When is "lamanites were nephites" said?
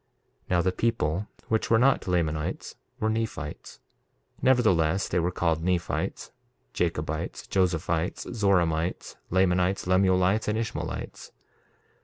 2.07-3.79